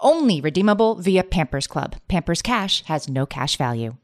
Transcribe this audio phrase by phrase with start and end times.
[0.00, 1.96] Only redeemable via Pampers Club.
[2.06, 3.96] Pampers Cash has no cash value.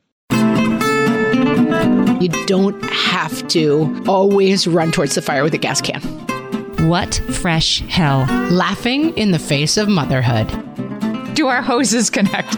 [2.21, 6.01] You don't have to always run towards the fire with a gas can.
[6.89, 8.27] What fresh hell?
[8.51, 10.49] Laughing in the face of motherhood.
[11.35, 12.57] Do our hoses connect?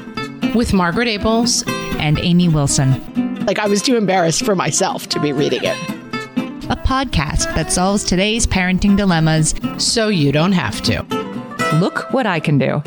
[0.54, 3.44] With Margaret Ables and Amy Wilson.
[3.44, 5.76] Like I was too embarrassed for myself to be reading it.
[6.70, 11.02] A podcast that solves today's parenting dilemmas so you don't have to.
[11.74, 12.82] Look what I can do.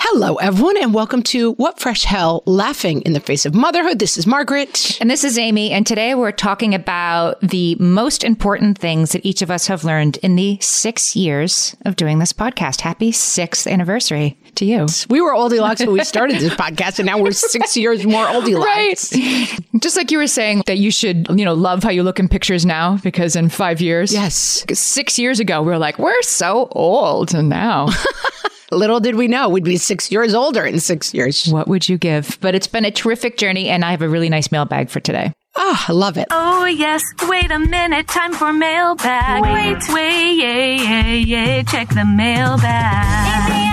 [0.00, 3.98] Hello, everyone, and welcome to What Fresh Hell Laughing in the Face of Motherhood.
[3.98, 4.98] This is Margaret.
[5.00, 5.70] And this is Amy.
[5.70, 10.18] And today we're talking about the most important things that each of us have learned
[10.18, 12.82] in the six years of doing this podcast.
[12.82, 14.86] Happy sixth anniversary to you.
[15.08, 18.26] We were oldie locks when we started this podcast, and now we're six years more
[18.26, 19.12] oldie locks.
[19.18, 19.80] Right.
[19.80, 22.28] Just like you were saying that you should, you know, love how you look in
[22.28, 24.12] pictures now because in five years.
[24.12, 24.64] Yes.
[24.72, 27.34] Six years ago, we were like, we're so old.
[27.34, 27.88] And now.
[28.70, 31.48] Little did we know we'd be six years older in six years.
[31.48, 32.36] What would you give?
[32.42, 35.32] But it's been a terrific journey, and I have a really nice mailbag for today.
[35.56, 36.28] Oh, I love it.
[36.30, 37.02] Oh, yes.
[37.28, 38.06] Wait a minute.
[38.08, 39.42] Time for mailbag.
[39.42, 41.62] Wait, wait, yeah, yeah, yeah.
[41.62, 43.67] Check the mailbag.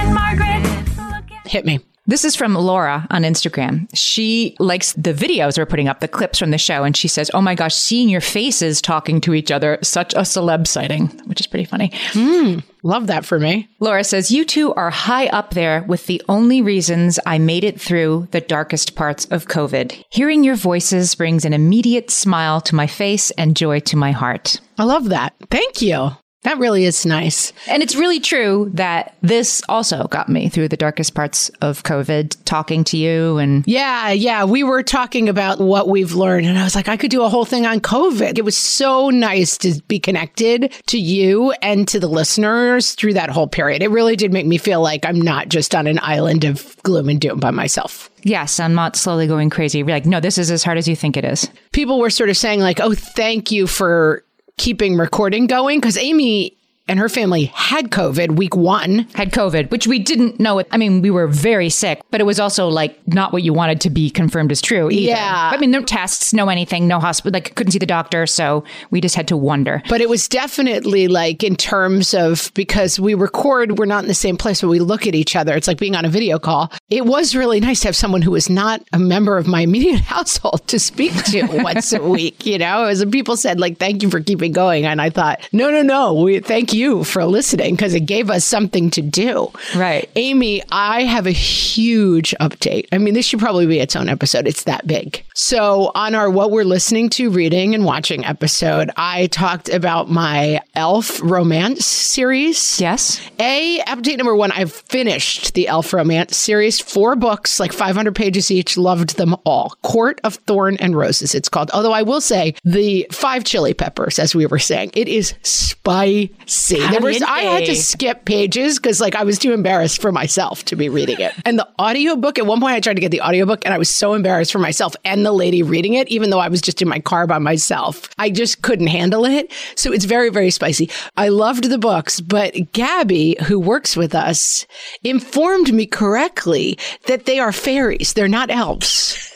[1.46, 1.52] Amy and Margaret.
[1.52, 1.80] Hit me.
[2.08, 3.88] This is from Laura on Instagram.
[3.96, 7.32] She likes the videos we're putting up, the clips from the show, and she says,
[7.34, 11.40] Oh my gosh, seeing your faces talking to each other, such a celeb sighting, which
[11.40, 11.90] is pretty funny.
[12.14, 13.68] Mm, love that for me.
[13.80, 17.82] Laura says, You two are high up there with the only reasons I made it
[17.82, 20.04] through the darkest parts of COVID.
[20.12, 24.62] Hearing your voices brings an immediate smile to my face and joy to my heart.
[24.78, 25.34] I love that.
[25.50, 26.12] Thank you.
[26.46, 27.54] That really is nice.
[27.68, 32.38] And it's really true that this also got me through the darkest parts of COVID,
[32.46, 33.64] talking to you and.
[33.66, 34.44] Yeah, yeah.
[34.44, 37.30] We were talking about what we've learned, and I was like, I could do a
[37.30, 38.38] whole thing on COVID.
[38.38, 43.32] It was so nice to be connected to you and to the listeners through that
[43.32, 43.82] whole period.
[43.82, 47.10] It really did make me feel like I'm not just on an island of gloom
[47.10, 48.12] and doom by myself.
[48.22, 49.82] Yes, I'm not slowly going crazy.
[49.84, 51.50] We're like, no, this is as hard as you think it is.
[51.72, 54.24] People were sort of saying, like, oh, thank you for
[54.58, 55.80] keeping recording going?
[55.80, 59.08] Because Amy and her family had COVID week one.
[59.16, 60.60] Had COVID, which we didn't know.
[60.60, 60.68] It.
[60.72, 63.82] I mean, we were very sick, but it was also like not what you wanted
[63.82, 64.90] to be confirmed as true.
[64.90, 65.10] Either.
[65.10, 65.52] Yeah.
[65.54, 67.34] I mean, no tests, no anything, no hospital.
[67.34, 68.28] Like, couldn't see the doctor.
[68.28, 69.82] So we just had to wonder.
[69.90, 74.14] But it was definitely like in terms of because we record, we're not in the
[74.14, 75.56] same place, but we look at each other.
[75.56, 76.72] It's like being on a video call.
[76.90, 80.02] It was really nice to have someone who was not a member of my immediate
[80.02, 82.46] household to speak to once a week.
[82.46, 84.86] You know, as people said, like, thank you for keeping going.
[84.86, 88.46] And I thought, no, no, no, we thank you for listening because it gave us
[88.46, 89.52] something to do.
[89.76, 90.10] Right.
[90.16, 92.88] Amy, I have a huge update.
[92.92, 94.48] I mean, this should probably be its own episode.
[94.48, 95.24] It's that big.
[95.34, 100.62] So, on our What We're Listening to, Reading, and Watching episode, I talked about my
[100.76, 102.80] Elf romance series.
[102.80, 103.22] Yes.
[103.40, 108.52] A, update number one, I've finished the Elf romance series, four books, like 500 pages
[108.52, 109.76] each, loved them all.
[109.82, 111.72] Court of Thorn and Roses, it's called.
[111.72, 116.32] Although I will say, the five chili peppers, as we were saying, it is spicy.
[116.70, 120.66] There was, I had to skip pages because like I was too embarrassed for myself
[120.66, 121.34] to be reading it.
[121.46, 123.90] And the audiobook, at one point I tried to get the audiobook and I was
[123.90, 126.88] so embarrassed for myself and the lady reading it, even though I was just in
[126.88, 128.10] my car by myself.
[128.18, 129.52] I just couldn't handle it.
[129.76, 130.90] So it's very, very spicy.
[131.18, 134.66] I loved the books, but Gabby, who works with us,
[135.04, 136.78] informed me correctly
[137.08, 138.14] that they are fairies.
[138.14, 139.32] They're not elves.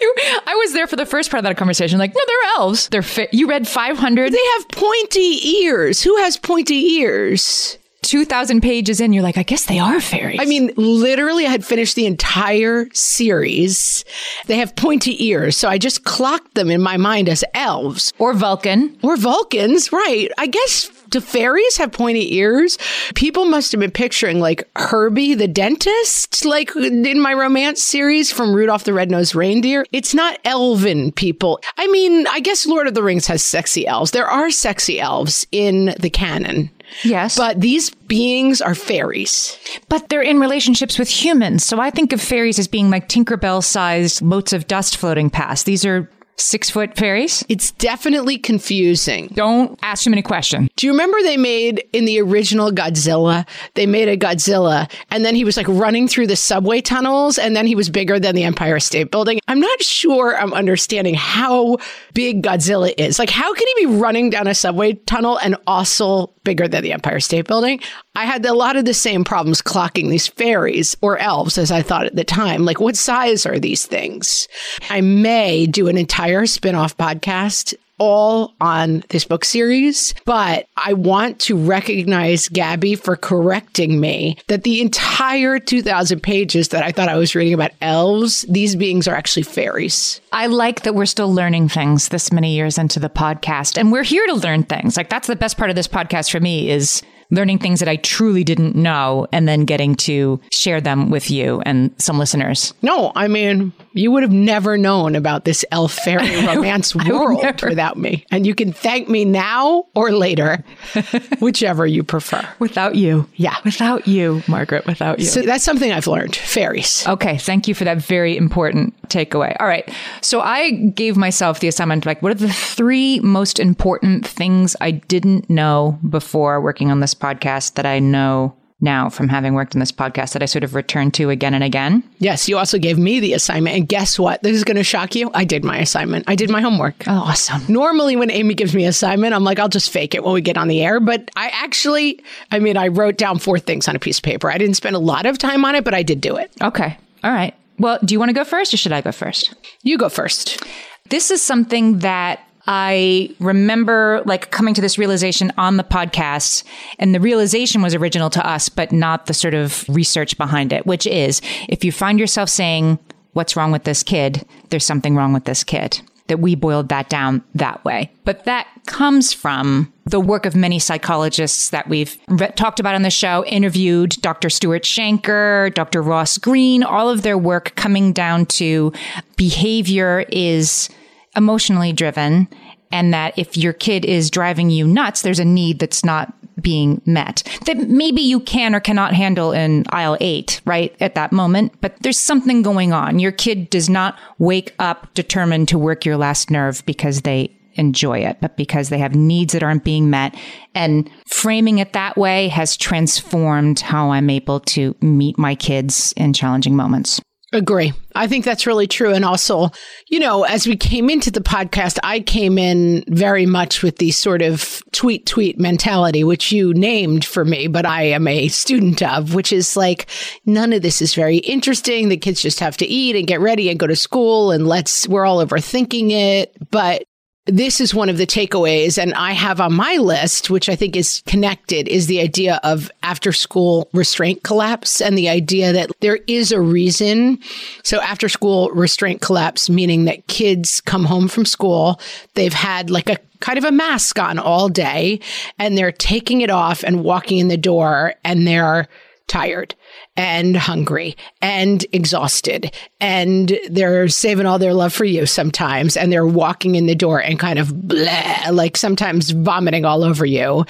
[0.00, 0.14] You,
[0.46, 1.98] I was there for the first part of that conversation.
[1.98, 2.88] Like, no, they're elves.
[2.88, 4.32] They're fi- you read 500.
[4.32, 6.02] They have pointy ears.
[6.02, 7.78] Who has pointy ears?
[8.02, 10.38] 2,000 pages in, you're like, I guess they are fairies.
[10.38, 14.04] I mean, literally, I had finished the entire series.
[14.46, 18.34] They have pointy ears, so I just clocked them in my mind as elves or
[18.34, 18.98] Vulcan.
[19.02, 20.28] or Vulcans, right?
[20.36, 22.78] I guess do fairies have pointy ears?
[23.14, 28.54] People must have been picturing like Herbie the dentist, like in my romance series from
[28.54, 29.86] Rudolph the Red-Nosed Reindeer.
[29.92, 31.60] It's not elven people.
[31.78, 34.10] I mean, I guess Lord of the Rings has sexy elves.
[34.10, 36.70] There are sexy elves in the canon.
[37.02, 37.36] Yes.
[37.36, 39.58] But these beings are fairies.
[39.88, 41.64] But they're in relationships with humans.
[41.64, 45.66] So I think of fairies as being like Tinkerbell sized motes of dust floating past.
[45.66, 47.44] These are six foot fairies.
[47.48, 49.28] It's definitely confusing.
[49.34, 50.68] Don't ask too many questions.
[50.76, 53.46] Do you remember they made in the original Godzilla?
[53.74, 57.54] They made a Godzilla and then he was like running through the subway tunnels and
[57.54, 59.40] then he was bigger than the Empire State Building.
[59.48, 61.78] I'm not sure I'm understanding how
[62.12, 63.18] big Godzilla is.
[63.18, 66.92] Like, how can he be running down a subway tunnel and also bigger than the
[66.92, 67.80] Empire State Building?
[68.14, 71.82] I had a lot of the same problems clocking these fairies or elves as I
[71.82, 72.64] thought at the time.
[72.64, 74.46] Like, what size are these things?
[74.90, 77.74] I may do an entire spin off podcast
[78.04, 84.62] all on this book series, but I want to recognize Gabby for correcting me that
[84.62, 89.14] the entire 2000 pages that I thought I was reading about elves, these beings are
[89.14, 90.20] actually fairies.
[90.32, 94.02] I like that we're still learning things this many years into the podcast and we're
[94.02, 94.98] here to learn things.
[94.98, 97.96] Like that's the best part of this podcast for me is learning things that I
[97.96, 102.74] truly didn't know and then getting to share them with you and some listeners.
[102.82, 107.96] No, I mean, you would have never known about this elf fairy romance world without
[107.96, 108.26] me.
[108.30, 110.62] And you can thank me now or later,
[111.38, 112.46] whichever you prefer.
[112.58, 113.28] Without you.
[113.36, 113.56] Yeah.
[113.64, 115.26] Without you, Margaret, without you.
[115.26, 117.06] So that's something I've learned fairies.
[117.06, 119.56] Okay, thank you for that very important takeaway.
[119.60, 119.88] All right.
[120.20, 124.90] So I gave myself the assignment like what are the three most important things I
[124.92, 129.80] didn't know before working on this podcast that I know now from having worked on
[129.80, 132.02] this podcast that I sort of return to again and again?
[132.18, 133.76] Yes, you also gave me the assignment.
[133.76, 134.42] And guess what?
[134.42, 135.30] This is going to shock you.
[135.34, 137.06] I did my assignment, I did my homework.
[137.06, 137.62] Oh, awesome.
[137.68, 140.40] Normally, when Amy gives me an assignment, I'm like, I'll just fake it when we
[140.40, 141.00] get on the air.
[141.00, 144.50] But I actually, I mean, I wrote down four things on a piece of paper.
[144.50, 146.52] I didn't spend a lot of time on it, but I did do it.
[146.62, 146.96] Okay.
[147.22, 147.54] All right.
[147.78, 149.54] Well, do you want to go first or should I go first?
[149.82, 150.62] You go first.
[151.10, 156.64] This is something that I remember like coming to this realization on the podcast
[156.98, 160.86] and the realization was original to us, but not the sort of research behind it,
[160.86, 162.98] which is if you find yourself saying,
[163.32, 164.46] what's wrong with this kid?
[164.70, 166.00] There's something wrong with this kid.
[166.28, 168.10] That we boiled that down that way.
[168.24, 173.02] But that comes from the work of many psychologists that we've re- talked about on
[173.02, 174.48] the show, interviewed Dr.
[174.48, 176.00] Stuart Shanker, Dr.
[176.00, 178.90] Ross Greene, all of their work coming down to
[179.36, 180.88] behavior is
[181.36, 182.48] emotionally driven
[182.92, 187.02] and that if your kid is driving you nuts, there's a need that's not being
[187.04, 190.94] met that maybe you can or cannot handle in aisle eight, right?
[191.00, 193.18] At that moment, but there's something going on.
[193.18, 198.20] Your kid does not wake up determined to work your last nerve because they enjoy
[198.20, 200.36] it, but because they have needs that aren't being met.
[200.74, 206.32] And framing it that way has transformed how I'm able to meet my kids in
[206.32, 207.20] challenging moments.
[207.54, 207.92] Agree.
[208.16, 209.12] I think that's really true.
[209.14, 209.70] And also,
[210.08, 214.10] you know, as we came into the podcast, I came in very much with the
[214.10, 219.02] sort of tweet tweet mentality, which you named for me, but I am a student
[219.02, 220.06] of, which is like,
[220.44, 222.08] none of this is very interesting.
[222.08, 225.06] The kids just have to eat and get ready and go to school and let's,
[225.06, 226.56] we're all overthinking it.
[226.72, 227.04] But
[227.46, 230.96] this is one of the takeaways and I have on my list, which I think
[230.96, 236.20] is connected, is the idea of after school restraint collapse and the idea that there
[236.26, 237.38] is a reason.
[237.82, 242.00] So after school restraint collapse, meaning that kids come home from school,
[242.32, 245.20] they've had like a kind of a mask on all day
[245.58, 248.88] and they're taking it off and walking in the door and they're
[249.26, 249.74] tired
[250.16, 252.74] and hungry and exhausted.
[253.00, 257.20] And they're saving all their love for you sometimes and they're walking in the door
[257.20, 260.64] and kind of bleh, like sometimes vomiting all over you.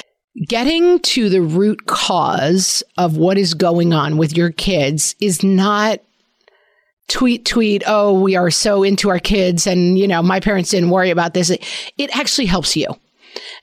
[0.49, 6.01] Getting to the root cause of what is going on with your kids is not
[7.07, 10.91] tweet tweet oh we are so into our kids and you know my parents didn't
[10.91, 11.51] worry about this.
[11.51, 12.89] It actually helps you.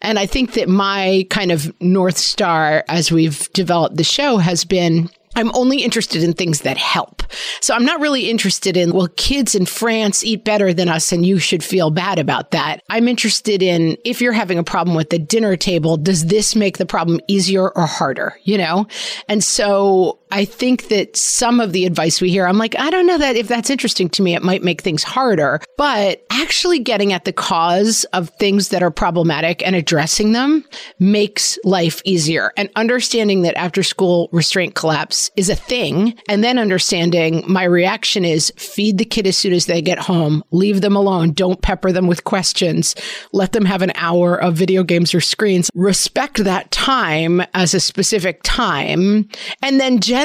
[0.02, 4.64] And I think that my kind of North Star as we've developed the show has
[4.64, 7.24] been I'm only interested in things that help.
[7.62, 11.26] So I'm not really interested in, well, kids in France eat better than us and
[11.26, 12.82] you should feel bad about that.
[12.90, 16.78] I'm interested in if you're having a problem with the dinner table, does this make
[16.78, 18.38] the problem easier or harder?
[18.44, 18.88] You know?
[19.28, 23.06] And so I think that some of the advice we hear, I'm like, I don't
[23.06, 25.62] know that if that's interesting to me, it might make things harder.
[25.78, 30.64] But actually getting at the cause of things that are problematic and addressing them
[31.00, 32.52] makes life easier.
[32.56, 36.18] And understanding that after school restraint collapse is a thing.
[36.30, 40.44] And then understanding my reaction is feed the kid as soon as they get home,
[40.52, 42.96] leave them alone, don't pepper them with questions,
[43.34, 47.80] let them have an hour of video games or screens, respect that time as a
[47.80, 49.28] specific time,
[49.62, 50.21] and then generally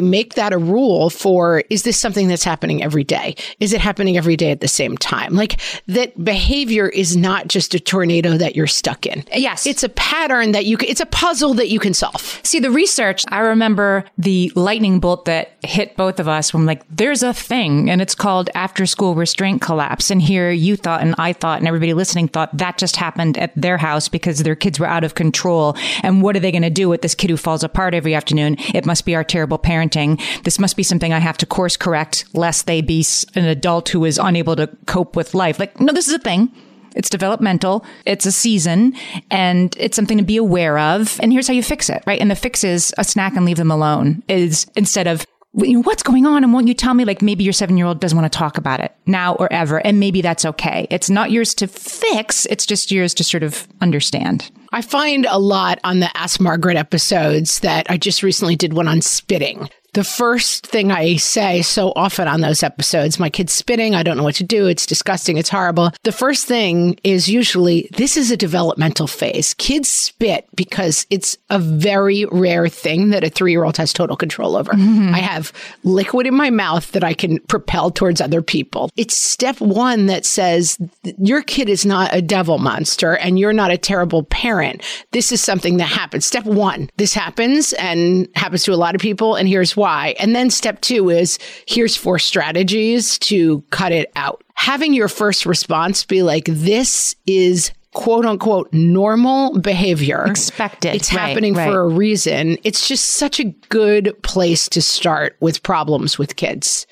[0.00, 3.34] make that a rule for is this something that's happening every day?
[3.60, 5.34] Is it happening every day at the same time?
[5.34, 9.24] Like that behavior is not just a tornado that you're stuck in.
[9.32, 9.66] Yes.
[9.66, 12.40] It's a pattern that you can, it's a puzzle that you can solve.
[12.42, 16.82] See, the research, I remember the lightning bolt that hit both of us when like,
[16.88, 20.10] there's a thing and it's called after school restraint collapse.
[20.10, 23.52] And here you thought and I thought and everybody listening thought that just happened at
[23.54, 25.76] their house because their kids were out of control.
[26.02, 28.56] And what are they going to do with this kid who falls apart every afternoon?
[28.74, 30.22] It must be our terrible parenting.
[30.44, 34.04] This must be something I have to course correct lest they be an adult who
[34.04, 35.58] is unable to cope with life.
[35.58, 36.52] Like, no, this is a thing.
[36.94, 37.84] It's developmental.
[38.06, 38.94] It's a season
[39.32, 41.18] and it's something to be aware of.
[41.20, 42.20] And here's how you fix it, right?
[42.20, 46.26] And the fix is a snack and leave them alone is instead of what's going
[46.26, 46.42] on?
[46.42, 48.58] And won't you tell me like maybe your seven year old doesn't want to talk
[48.58, 50.86] about it now or ever and maybe that's okay?
[50.90, 54.50] It's not yours to fix it's just yours to sort of understand.
[54.72, 58.88] I find a lot on the Ask Margaret episodes that I just recently did one
[58.88, 59.68] on spitting.
[59.94, 63.94] The first thing I say so often on those episodes, my kid's spitting.
[63.94, 64.66] I don't know what to do.
[64.66, 65.36] It's disgusting.
[65.36, 65.92] It's horrible.
[66.02, 69.54] The first thing is usually this is a developmental phase.
[69.54, 74.16] Kids spit because it's a very rare thing that a three year old has total
[74.16, 74.72] control over.
[74.72, 75.14] Mm-hmm.
[75.14, 75.52] I have
[75.84, 78.90] liquid in my mouth that I can propel towards other people.
[78.96, 80.76] It's step one that says
[81.18, 84.82] your kid is not a devil monster and you're not a terrible parent.
[85.12, 86.26] This is something that happens.
[86.26, 89.36] Step one, this happens and happens to a lot of people.
[89.36, 90.14] And here's why why.
[90.18, 91.38] And then step two is
[91.68, 94.42] here's four strategies to cut it out.
[94.54, 100.24] Having your first response be like, this is quote unquote normal behavior.
[100.24, 100.94] Expected.
[100.94, 101.70] It's right, happening right.
[101.70, 102.56] for a reason.
[102.64, 106.86] It's just such a good place to start with problems with kids.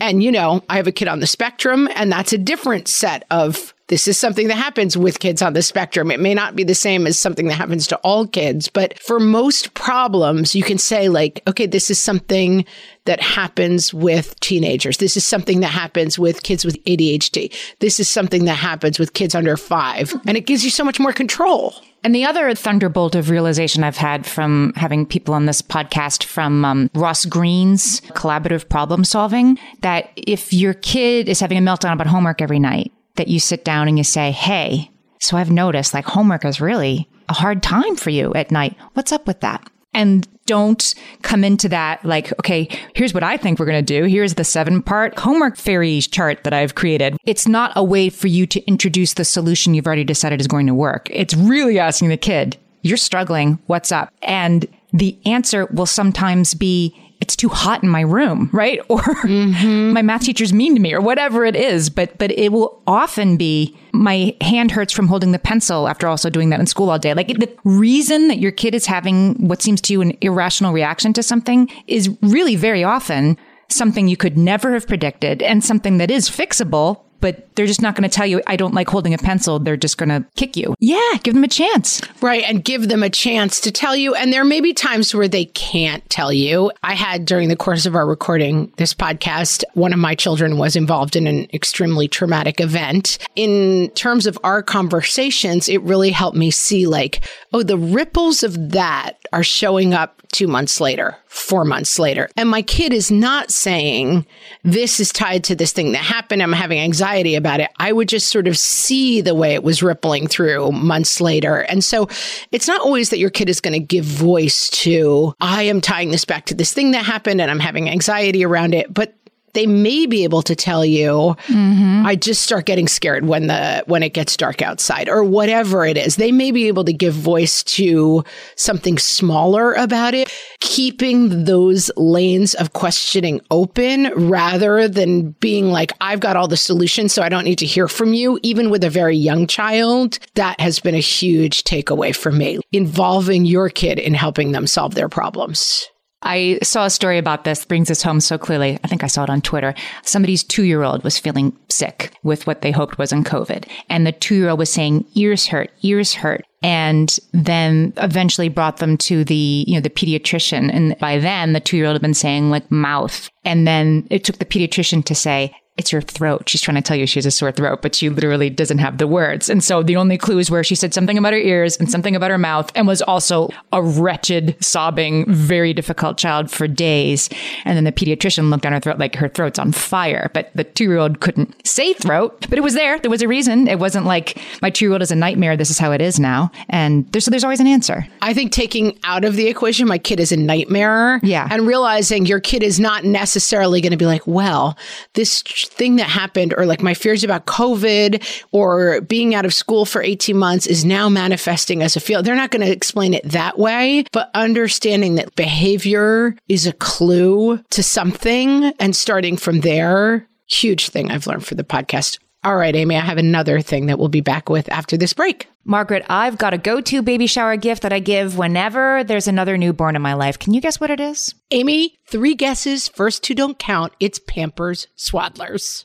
[0.00, 3.24] And, you know, I have a kid on the spectrum, and that's a different set
[3.30, 6.10] of this is something that happens with kids on the spectrum.
[6.10, 9.20] It may not be the same as something that happens to all kids, but for
[9.20, 12.64] most problems, you can say, like, okay, this is something
[13.04, 14.96] that happens with teenagers.
[14.96, 17.54] This is something that happens with kids with ADHD.
[17.80, 20.14] This is something that happens with kids under five.
[20.26, 21.74] And it gives you so much more control.
[22.02, 26.64] And the other thunderbolt of realization I've had from having people on this podcast from
[26.64, 32.06] um, Ross Greene's collaborative problem solving that if your kid is having a meltdown about
[32.06, 34.90] homework every night, that you sit down and you say, Hey,
[35.20, 38.76] so I've noticed like homework is really a hard time for you at night.
[38.94, 39.68] What's up with that?
[39.94, 44.06] And don't come into that like, okay, here's what I think we're going to do.
[44.06, 47.16] Here's the seven part homework fairy chart that I've created.
[47.24, 50.66] It's not a way for you to introduce the solution you've already decided is going
[50.66, 51.08] to work.
[51.10, 53.58] It's really asking the kid, you're struggling.
[53.66, 54.12] What's up?
[54.22, 58.80] And the answer will sometimes be, it's too hot in my room, right?
[58.88, 59.92] Or mm-hmm.
[59.92, 61.88] my math teacher's mean to me or whatever it is.
[61.88, 66.28] But, but it will often be my hand hurts from holding the pencil after also
[66.28, 67.14] doing that in school all day.
[67.14, 71.12] Like the reason that your kid is having what seems to you an irrational reaction
[71.12, 73.38] to something is really very often
[73.68, 77.94] something you could never have predicted and something that is fixable but they're just not
[77.94, 79.58] going to tell you, I don't like holding a pencil.
[79.58, 80.74] They're just going to kick you.
[80.80, 82.02] Yeah, give them a chance.
[82.20, 82.44] Right.
[82.46, 84.14] And give them a chance to tell you.
[84.14, 86.70] And there may be times where they can't tell you.
[86.82, 90.76] I had during the course of our recording this podcast, one of my children was
[90.76, 93.18] involved in an extremely traumatic event.
[93.36, 97.20] In terms of our conversations, it really helped me see, like,
[97.52, 102.28] oh, the ripples of that are showing up two months later, four months later.
[102.36, 104.26] And my kid is not saying,
[104.64, 106.42] this is tied to this thing that happened.
[106.42, 107.70] I'm having anxiety about it.
[107.78, 111.60] I would just sort of see the way it was rippling through months later.
[111.60, 112.08] And so
[112.50, 116.10] it's not always that your kid is going to give voice to, I am tying
[116.10, 118.92] this back to this thing that happened and I'm having anxiety around it.
[118.92, 119.14] But
[119.54, 121.36] they may be able to tell you.
[121.48, 122.06] Mm-hmm.
[122.06, 125.96] i just start getting scared when the when it gets dark outside or whatever it
[125.96, 126.16] is.
[126.16, 128.24] They may be able to give voice to
[128.56, 136.20] something smaller about it keeping those lanes of questioning open rather than being like i've
[136.20, 138.38] got all the solutions so i don't need to hear from you.
[138.42, 143.44] Even with a very young child that has been a huge takeaway for me involving
[143.44, 145.88] your kid in helping them solve their problems
[146.22, 148.78] I saw a story about this, brings this home so clearly.
[148.84, 149.74] I think I saw it on Twitter.
[150.02, 153.68] Somebody's two year old was feeling sick with what they hoped wasn't COVID.
[153.88, 156.44] And the two year old was saying, ears hurt, ears hurt.
[156.62, 160.72] And then eventually brought them to the, you know, the pediatrician.
[160.72, 163.28] And by then the two year old had been saying like mouth.
[163.44, 166.48] And then it took the pediatrician to say, it's your throat.
[166.48, 168.98] She's trying to tell you she has a sore throat, but she literally doesn't have
[168.98, 169.48] the words.
[169.48, 172.30] And so the only clues were she said something about her ears and something about
[172.30, 177.30] her mouth and was also a wretched, sobbing, very difficult child for days.
[177.64, 180.64] And then the pediatrician looked down her throat like her throat's on fire, but the
[180.64, 182.98] two year old couldn't say throat, but it was there.
[182.98, 183.66] There was a reason.
[183.66, 185.56] It wasn't like my two year old is a nightmare.
[185.56, 186.50] This is how it is now.
[186.68, 188.06] And there's, so there's always an answer.
[188.20, 191.18] I think taking out of the equation, my kid is a nightmare.
[191.22, 191.48] Yeah.
[191.50, 194.76] And realizing your kid is not necessarily going to be like, well,
[195.14, 199.84] this thing that happened, or like my fears about COVID or being out of school
[199.84, 202.22] for 18 months is now manifesting as a feel.
[202.22, 207.58] They're not going to explain it that way, but understanding that behavior is a clue
[207.70, 212.18] to something and starting from there, huge thing I've learned for the podcast.
[212.44, 215.48] All right, Amy, I have another thing that we'll be back with after this break.
[215.64, 219.56] Margaret, I've got a go to baby shower gift that I give whenever there's another
[219.56, 220.40] newborn in my life.
[220.40, 221.36] Can you guess what it is?
[221.52, 222.88] Amy, three guesses.
[222.88, 223.92] First two don't count.
[224.00, 225.84] It's Pampers Swaddlers.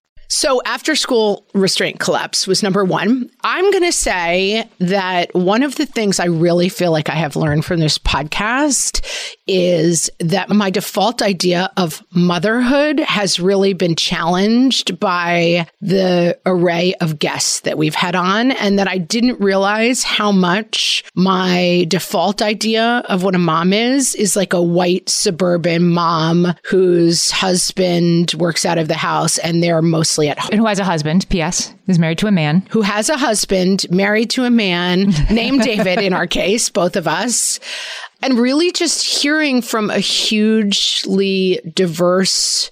[0.31, 3.29] So, after school restraint collapse was number one.
[3.43, 7.35] I'm going to say that one of the things I really feel like I have
[7.35, 9.05] learned from this podcast
[9.45, 17.19] is that my default idea of motherhood has really been challenged by the array of
[17.19, 23.03] guests that we've had on, and that I didn't realize how much my default idea
[23.09, 28.77] of what a mom is is like a white suburban mom whose husband works out
[28.77, 31.99] of the house and they're mostly at home And who has a husband, P.S., is
[31.99, 32.65] married to a man.
[32.69, 37.07] who has a husband married to a man named David, in our case, both of
[37.07, 37.59] us.
[38.21, 42.71] And really just hearing from a hugely diverse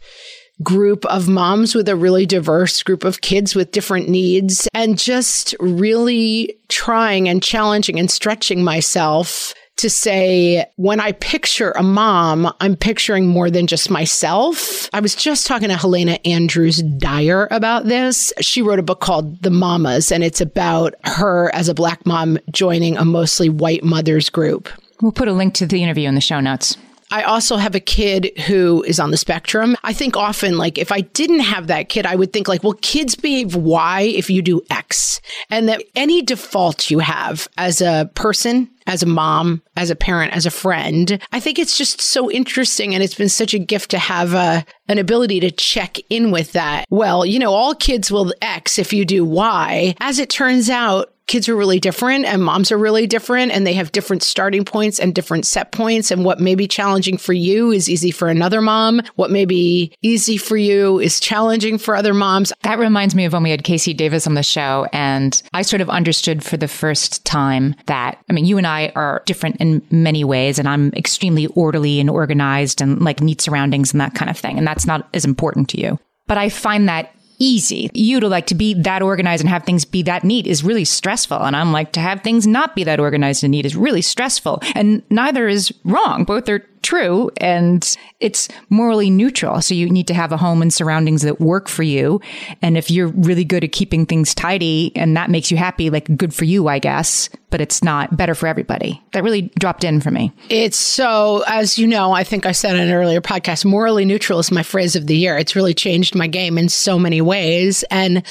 [0.61, 5.55] group of moms with a really diverse group of kids with different needs and just
[5.59, 12.75] really trying and challenging and stretching myself to say, when I picture a mom, I'm
[12.75, 14.89] picturing more than just myself.
[14.93, 18.33] I was just talking to Helena Andrews Dyer about this.
[18.41, 22.37] She wrote a book called The Mamas, and it's about her as a black mom
[22.51, 24.69] joining a mostly white mothers group.
[25.01, 26.77] We'll put a link to the interview in the show notes.
[27.11, 29.75] I also have a kid who is on the spectrum.
[29.83, 32.77] I think often, like, if I didn't have that kid, I would think, like, well,
[32.81, 35.21] kids behave Y if you do X.
[35.49, 40.33] And that any default you have as a person, as a mom, as a parent,
[40.33, 42.93] as a friend, I think it's just so interesting.
[42.93, 46.53] And it's been such a gift to have a, an ability to check in with
[46.53, 46.85] that.
[46.89, 49.95] Well, you know, all kids will X if you do Y.
[49.99, 53.73] As it turns out, kids are really different and moms are really different and they
[53.73, 56.09] have different starting points and different set points.
[56.09, 59.01] And what may be challenging for you is easy for another mom.
[59.15, 62.51] What may be easy for you is challenging for other moms.
[62.63, 64.87] That reminds me of when we had KC Davis on the show.
[64.91, 68.91] And I sort of understood for the first time that, I mean, you and I
[68.95, 70.57] are different in many ways.
[70.57, 74.57] And I'm extremely orderly and organized and like neat surroundings and that kind of thing.
[74.57, 75.99] And that's not as important to you.
[76.25, 77.89] But I find that easy.
[77.93, 80.85] You to like to be that organized and have things be that neat is really
[80.85, 81.41] stressful.
[81.41, 84.61] And I'm like to have things not be that organized and neat is really stressful.
[84.75, 86.25] And neither is wrong.
[86.25, 89.61] Both are true and it's morally neutral.
[89.61, 92.19] So you need to have a home and surroundings that work for you.
[92.63, 96.17] And if you're really good at keeping things tidy and that makes you happy, like
[96.17, 98.99] good for you, I guess, but it's not better for everybody.
[99.13, 100.31] That really dropped in for me.
[100.49, 104.39] It's so, as you know, I think I said in an earlier podcast, morally neutral
[104.39, 105.37] is my phrase of the year.
[105.37, 107.83] It's really changed my game in so many ways.
[107.91, 108.23] And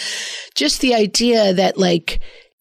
[0.57, 2.18] just the idea that like,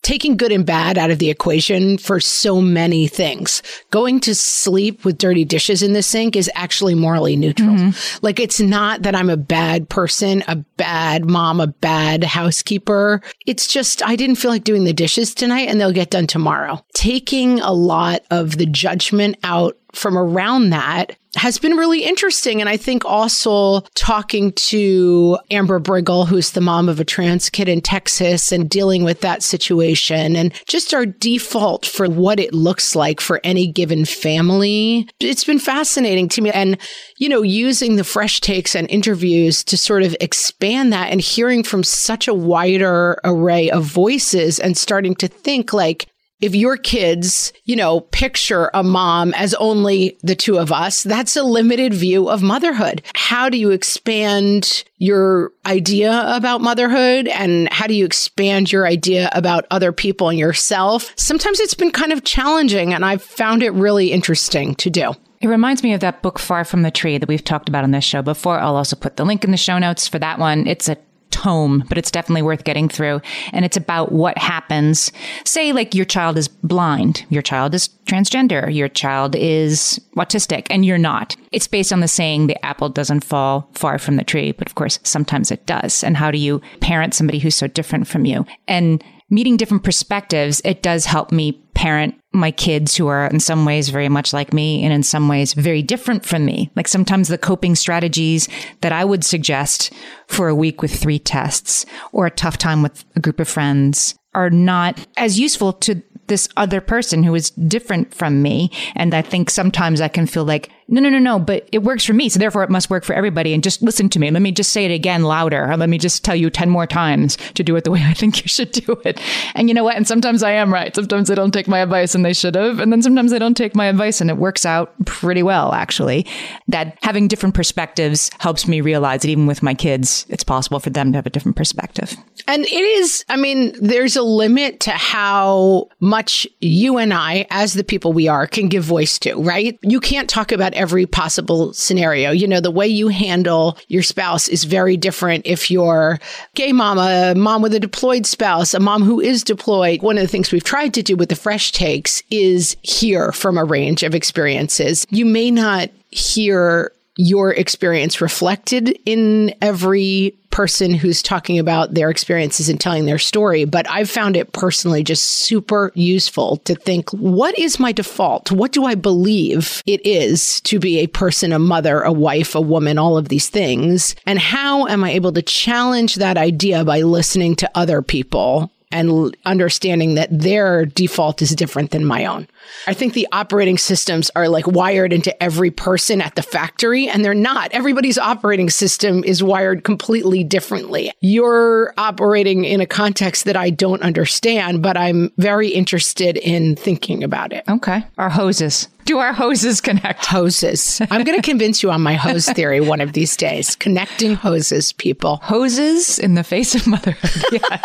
[0.07, 3.61] taking good and bad out of the equation for so many things.
[3.91, 7.71] Going to sleep with dirty dishes in the sink is actually morally neutral.
[7.71, 8.25] Mm-hmm.
[8.25, 13.21] Like it's not that I'm a bad person, a bad mom, a bad housekeeper.
[13.45, 16.81] It's just I didn't feel like doing the dishes tonight and they'll get done tomorrow.
[16.93, 22.61] Taking a lot of the judgment out from around that has been really interesting.
[22.61, 27.69] And I think also talking to Amber Briggle, who's the mom of a trans kid
[27.69, 32.95] in Texas and dealing with that situation and just our default for what it looks
[32.95, 35.07] like for any given family.
[35.19, 36.49] It's been fascinating to me.
[36.51, 36.77] And,
[37.19, 41.61] you know, using the fresh takes and interviews to sort of expand that and hearing
[41.61, 46.07] from such a wider array of voices and starting to think like,
[46.39, 51.35] if your kids, you know, picture a mom as only the two of us, that's
[51.35, 53.01] a limited view of motherhood.
[53.15, 59.29] How do you expand your idea about motherhood and how do you expand your idea
[59.33, 61.11] about other people and yourself?
[61.15, 65.13] Sometimes it's been kind of challenging and I've found it really interesting to do.
[65.39, 67.91] It reminds me of that book Far from the Tree that we've talked about on
[67.91, 68.59] this show before.
[68.59, 70.65] I'll also put the link in the show notes for that one.
[70.65, 70.97] It's a
[71.37, 73.21] tome, but it's definitely worth getting through.
[73.53, 75.11] And it's about what happens.
[75.45, 80.83] Say, like, your child is blind, your child is transgender, your child is autistic, and
[80.83, 81.35] you're not.
[81.51, 84.75] It's based on the saying, the apple doesn't fall far from the tree, but of
[84.75, 86.03] course, sometimes it does.
[86.03, 88.45] And how do you parent somebody who's so different from you?
[88.67, 93.65] And meeting different perspectives, it does help me parent my kids who are in some
[93.65, 96.69] ways very much like me and in some ways very different from me.
[96.75, 98.47] Like sometimes the coping strategies
[98.81, 99.93] that I would suggest
[100.27, 104.15] for a week with three tests or a tough time with a group of friends
[104.33, 108.69] are not as useful to this other person who is different from me.
[108.95, 112.05] And I think sometimes I can feel like, no, no, no, no, but it works
[112.05, 112.29] for me.
[112.29, 113.53] So therefore it must work for everybody.
[113.53, 114.31] And just listen to me.
[114.31, 115.69] Let me just say it again louder.
[115.69, 118.13] Or let me just tell you 10 more times to do it the way I
[118.13, 119.19] think you should do it.
[119.53, 119.97] And you know what?
[119.97, 120.95] And sometimes I am right.
[120.95, 122.79] Sometimes they don't take my advice and they should have.
[122.79, 126.25] And then sometimes they don't take my advice and it works out pretty well, actually.
[126.69, 130.89] That having different perspectives helps me realize that even with my kids, it's possible for
[130.89, 132.15] them to have a different perspective.
[132.47, 137.73] And it is, I mean, there's a limit to how much you and I, as
[137.73, 139.77] the people we are, can give voice to, right?
[139.81, 142.31] You can't talk about every possible scenario.
[142.31, 146.19] You know, the way you handle your spouse is very different if you're
[146.55, 150.01] gay mom, a mom with a deployed spouse, a mom who is deployed.
[150.01, 153.57] One of the things we've tried to do with the fresh takes is hear from
[153.57, 155.05] a range of experiences.
[155.09, 162.67] You may not hear your experience reflected in every person who's talking about their experiences
[162.67, 163.63] and telling their story.
[163.63, 168.51] But I've found it personally just super useful to think, what is my default?
[168.51, 172.61] What do I believe it is to be a person, a mother, a wife, a
[172.61, 174.15] woman, all of these things?
[174.25, 179.35] And how am I able to challenge that idea by listening to other people and
[179.45, 182.47] understanding that their default is different than my own.
[182.87, 187.23] I think the operating systems are like wired into every person at the factory, and
[187.23, 187.71] they're not.
[187.71, 191.11] Everybody's operating system is wired completely differently.
[191.19, 197.23] You're operating in a context that I don't understand, but I'm very interested in thinking
[197.23, 197.63] about it.
[197.67, 198.03] Okay.
[198.17, 198.87] Our hoses.
[199.05, 200.25] Do our hoses connect?
[200.25, 201.01] Hoses.
[201.09, 203.73] I'm going to convince you on my hose theory one of these days.
[203.77, 205.37] Connecting hoses, people.
[205.43, 207.31] Hoses in the face of motherhood.
[207.51, 207.81] Yeah.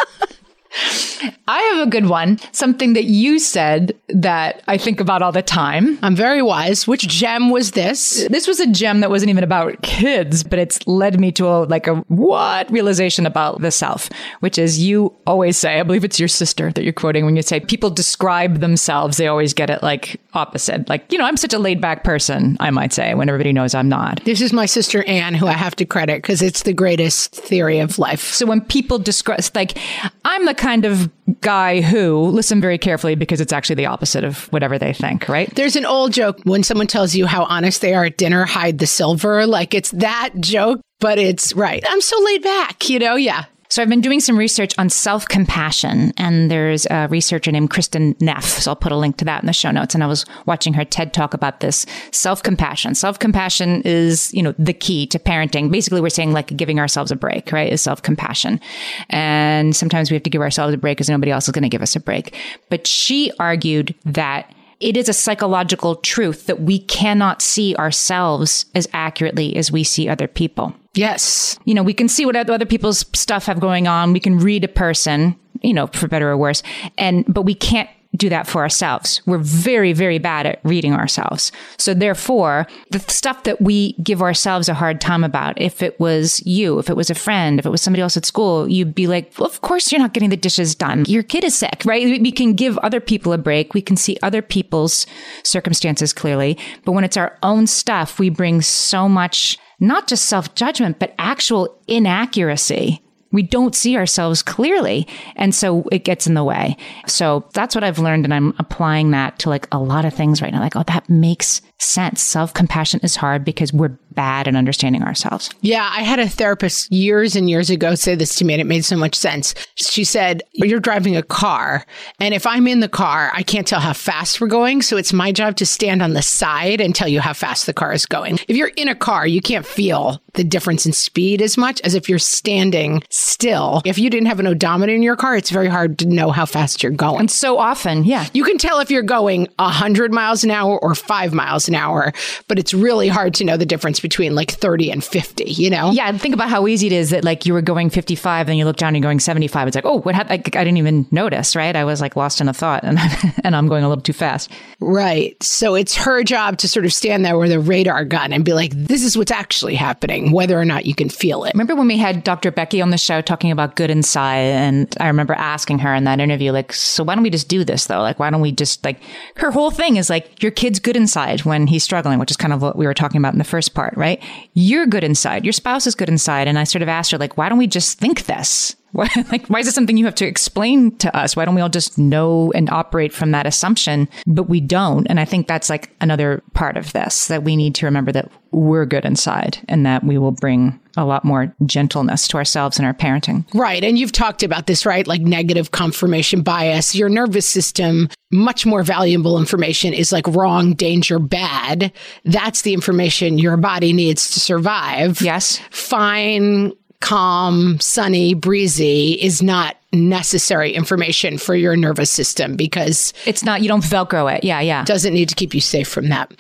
[1.48, 2.38] I have a good one.
[2.52, 5.98] Something that you said that I think about all the time.
[6.02, 6.87] I'm very wise.
[6.87, 8.26] Which gem was this?
[8.30, 11.64] This was a gem that wasn't even about kids, but it's led me to a
[11.64, 14.08] like a what realization about the self,
[14.40, 17.42] which is you always say, I believe it's your sister that you're quoting when you
[17.42, 20.88] say people describe themselves, they always get it like opposite.
[20.88, 23.74] Like, you know, I'm such a laid back person, I might say, when everybody knows
[23.74, 24.24] I'm not.
[24.24, 27.78] This is my sister Anne, who I have to credit because it's the greatest theory
[27.78, 28.32] of life.
[28.32, 29.76] So when people describe, like,
[30.24, 34.46] I'm the kind of guy who, listen very carefully because it's actually the opposite of
[34.53, 35.53] whatever they think, right?
[35.57, 38.79] There's an old joke when someone tells you how honest they are at dinner, hide
[38.79, 39.44] the silver.
[39.44, 41.83] Like it's that joke, but it's right.
[41.88, 43.16] I'm so laid back, you know?
[43.16, 43.46] Yeah.
[43.72, 48.20] So I've been doing some research on self compassion, and there's a researcher named Kristin
[48.20, 48.44] Neff.
[48.44, 49.94] So I'll put a link to that in the show notes.
[49.94, 52.94] And I was watching her TED talk about this self compassion.
[52.94, 55.72] Self compassion is, you know, the key to parenting.
[55.72, 57.72] Basically, we're saying like giving ourselves a break, right?
[57.72, 58.61] Is self compassion.
[59.08, 61.70] And sometimes we have to give ourselves a break because nobody else is going to
[61.70, 62.37] give us a break.
[62.68, 68.88] But she argued that it is a psychological truth that we cannot see ourselves as
[68.92, 70.74] accurately as we see other people.
[70.94, 71.58] Yes.
[71.64, 74.12] You know, we can see what other people's stuff have going on.
[74.12, 76.62] We can read a person, you know, for better or worse.
[76.98, 79.22] And, but we can't do that for ourselves.
[79.27, 81.51] We're very, very bad at reading ourselves.
[81.79, 86.44] So therefore, the stuff that we give ourselves a hard time about, if it was
[86.46, 89.07] you, if it was a friend, if it was somebody else at school, you'd be
[89.07, 91.05] like, well, of course you're not getting the dishes done.
[91.07, 92.20] Your kid is sick, right?
[92.20, 93.72] We can give other people a break.
[93.72, 95.07] We can see other people's
[95.42, 96.59] circumstances clearly.
[96.85, 101.14] But when it's our own stuff, we bring so much, not just self judgment, but
[101.18, 103.01] actual inaccuracy
[103.32, 105.06] we don't see ourselves clearly.
[105.36, 106.76] And so it gets in the way.
[107.06, 108.24] So that's what I've learned.
[108.24, 110.60] And I'm applying that to like a lot of things right now.
[110.60, 112.22] Like, oh, that makes sense.
[112.22, 115.50] Self compassion is hard because we're bad at understanding ourselves.
[115.60, 115.88] Yeah.
[115.90, 118.84] I had a therapist years and years ago say this to me and it made
[118.84, 119.54] so much sense.
[119.74, 121.84] She said, You're driving a car.
[122.20, 124.82] And if I'm in the car, I can't tell how fast we're going.
[124.82, 127.72] So it's my job to stand on the side and tell you how fast the
[127.72, 128.38] car is going.
[128.48, 131.94] If you're in a car, you can't feel the difference in speed as much as
[131.94, 133.82] if you're standing still.
[133.84, 136.46] If you didn't have an odometer in your car, it's very hard to know how
[136.46, 137.20] fast you're going.
[137.20, 138.26] And so often, yeah.
[138.32, 142.12] You can tell if you're going 100 miles an hour or 5 miles an hour,
[142.48, 145.90] but it's really hard to know the difference between like 30 and 50, you know?
[145.90, 148.64] Yeah, think about how easy it is that like you were going 55 and you
[148.64, 149.68] look down and you're going 75.
[149.68, 150.42] It's like, oh, what happened?
[150.54, 151.74] I, I didn't even notice, right?
[151.74, 152.98] I was like lost in a thought and,
[153.44, 154.50] and I'm going a little too fast.
[154.80, 155.40] Right.
[155.42, 158.52] So it's her job to sort of stand there with a radar gun and be
[158.52, 161.54] like, this is what's actually happening, whether or not you can feel it.
[161.54, 162.50] Remember when we had Dr.
[162.50, 164.38] Becky on the show talking about good inside?
[164.38, 167.64] And I remember asking her in that interview, like, so why don't we just do
[167.64, 168.00] this though?
[168.00, 169.00] Like, why don't we just like,
[169.37, 172.53] her whole thing is like, your kid's good inside when he's struggling, which is kind
[172.53, 174.22] of what we were talking about in the first part, right?
[174.55, 175.44] You're good inside.
[175.44, 176.48] Your spouse is good inside.
[176.48, 178.77] And I sort of asked her, like, why don't we just think this?
[178.92, 181.37] Why, like, why is it something you have to explain to us?
[181.37, 184.09] Why don't we all just know and operate from that assumption?
[184.26, 185.07] But we don't.
[185.09, 188.31] And I think that's like another part of this that we need to remember that
[188.52, 192.87] we're good inside and that we will bring a lot more gentleness to ourselves and
[192.87, 193.46] our parenting.
[193.55, 193.83] Right.
[193.83, 195.07] And you've talked about this, right?
[195.07, 196.94] Like negative confirmation bias.
[196.94, 201.92] Your nervous system, much more valuable information is like wrong, danger, bad.
[202.24, 205.22] That's the information your body needs to survive.
[205.22, 205.61] Yes.
[205.70, 213.60] Fine, calm, sunny, breezy is not necessary information for your nervous system because it's not
[213.60, 214.42] you don't velcro it.
[214.42, 214.84] Yeah yeah.
[214.84, 216.32] doesn't need to keep you safe from that.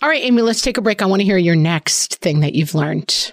[0.00, 1.02] All right amy let's take a break.
[1.02, 3.32] I want to hear your next thing that you've learned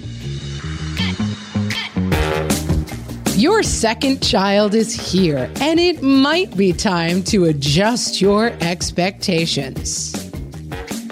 [3.41, 10.13] Your second child is here, and it might be time to adjust your expectations.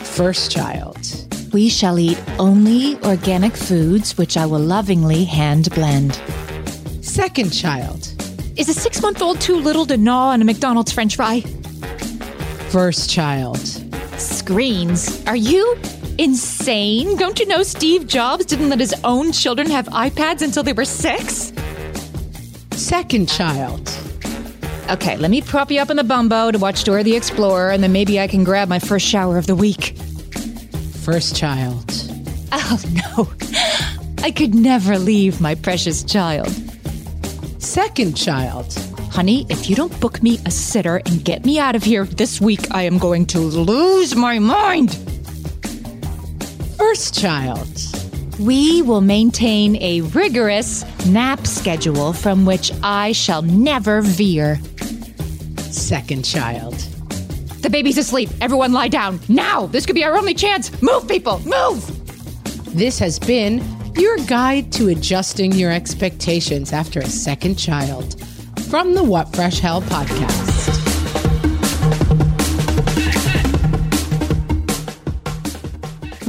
[0.03, 0.99] First child.
[1.51, 6.21] We shall eat only organic foods, which I will lovingly hand blend.
[7.01, 8.13] Second child.
[8.57, 11.41] Is a six month old too little to gnaw on a McDonald's french fry?
[12.69, 13.57] First child.
[14.19, 15.25] Screens?
[15.25, 15.75] Are you
[16.19, 17.17] insane?
[17.17, 20.85] Don't you know Steve Jobs didn't let his own children have iPads until they were
[20.85, 21.51] six?
[22.79, 23.91] Second child.
[24.89, 27.83] Okay, let me prop you up in the bumbo to watch Dora the Explorer, and
[27.83, 29.97] then maybe I can grab my first shower of the week.
[31.03, 31.91] First child.
[32.53, 33.29] Oh no,
[34.23, 36.49] I could never leave my precious child.
[37.61, 38.73] Second child.
[39.11, 42.39] Honey, if you don't book me a sitter and get me out of here this
[42.39, 44.97] week, I am going to lose my mind.
[46.77, 47.67] First child.
[48.39, 54.59] We will maintain a rigorous nap schedule from which I shall never veer.
[55.57, 56.75] Second child.
[57.61, 58.29] The baby's asleep.
[58.39, 59.19] Everyone lie down.
[59.27, 59.65] Now!
[59.65, 60.81] This could be our only chance.
[60.81, 61.39] Move, people!
[61.39, 61.85] Move!
[62.73, 63.61] This has been
[63.95, 68.21] your guide to adjusting your expectations after a second child
[68.69, 70.58] from the What Fresh Hell podcast.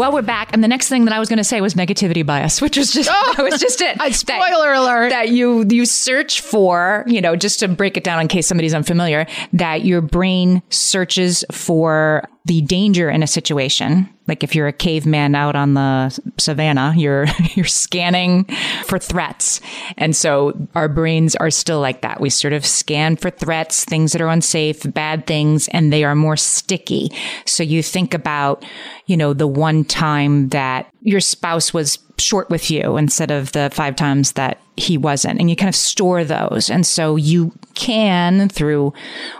[0.00, 2.24] Well, we're back, and the next thing that I was going to say was negativity
[2.24, 3.98] bias, which was just oh, that was just it.
[4.14, 5.10] Spoiler alert.
[5.10, 8.72] That you you search for, you know, just to break it down in case somebody's
[8.72, 14.08] unfamiliar, that your brain searches for the danger in a situation.
[14.30, 18.44] Like if you're a caveman out on the savannah, you're you're scanning
[18.84, 19.60] for threats.
[19.98, 22.20] And so our brains are still like that.
[22.20, 26.14] We sort of scan for threats, things that are unsafe, bad things, and they are
[26.14, 27.10] more sticky.
[27.44, 28.64] So you think about,
[29.06, 33.70] you know, the one time that your spouse was short with you instead of the
[33.72, 35.38] five times that he wasn't.
[35.40, 36.70] And you kind of store those.
[36.70, 38.92] And so you can, through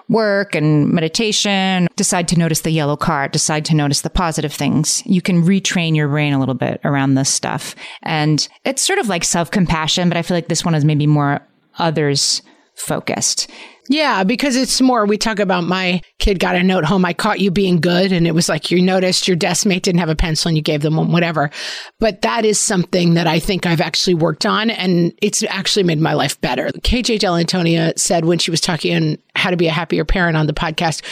[0.09, 5.03] work and meditation, decide to notice the yellow card, decide to notice the positive things.
[5.07, 7.75] You can retrain your brain a little bit around this stuff.
[8.03, 11.07] And it's sort of like self compassion, but I feel like this one is maybe
[11.07, 11.47] more
[11.79, 12.43] others
[12.75, 13.51] focused.
[13.91, 17.41] Yeah, because it's more, we talk about my kid got a note home, I caught
[17.41, 18.13] you being good.
[18.13, 20.63] And it was like you noticed your desk mate didn't have a pencil and you
[20.63, 21.51] gave them one, whatever.
[21.99, 25.99] But that is something that I think I've actually worked on and it's actually made
[25.99, 26.69] my life better.
[26.69, 30.47] KJ Dell'Antonia said when she was talking on how to be a happier parent on
[30.47, 31.03] the podcast,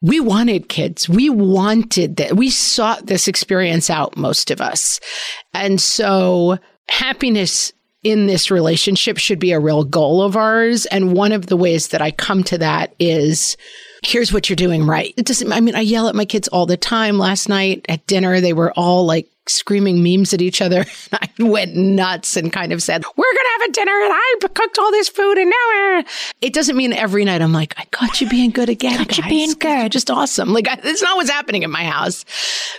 [0.00, 1.10] we wanted kids.
[1.10, 2.34] We wanted that.
[2.34, 5.00] We sought this experience out, most of us.
[5.52, 10.86] And so happiness in this relationship should be a real goal of ours.
[10.86, 13.56] And one of the ways that I come to that is
[14.04, 15.14] here's what you're doing right.
[15.16, 17.18] It doesn't, I mean, I yell at my kids all the time.
[17.18, 20.84] Last night at dinner, they were all like screaming memes at each other.
[21.12, 24.34] I went nuts and kind of said, We're going to have a dinner and I
[24.54, 26.04] cooked all this food and now
[26.40, 28.98] it doesn't mean every night I'm like, I got you being good again.
[28.98, 29.92] Got you being good.
[29.92, 30.52] Just awesome.
[30.52, 32.24] Like, it's not what's happening in my house.